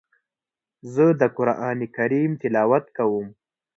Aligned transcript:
زه 0.93 1.05
د 1.19 1.21
قران 1.37 1.79
کریم 1.95 2.31
تلاوت 2.41 2.85
کوم. 2.97 3.27